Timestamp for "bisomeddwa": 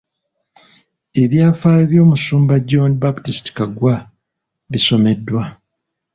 4.71-5.43